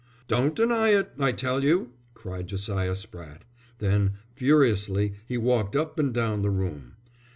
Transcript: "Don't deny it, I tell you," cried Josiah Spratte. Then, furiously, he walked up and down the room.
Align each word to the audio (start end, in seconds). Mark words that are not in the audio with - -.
"Don't 0.27 0.55
deny 0.55 0.89
it, 0.89 1.11
I 1.19 1.31
tell 1.31 1.63
you," 1.63 1.93
cried 2.15 2.47
Josiah 2.47 2.93
Spratte. 2.95 3.43
Then, 3.77 4.13
furiously, 4.33 5.13
he 5.27 5.37
walked 5.37 5.75
up 5.75 5.99
and 5.99 6.11
down 6.11 6.41
the 6.41 6.49
room. 6.49 6.95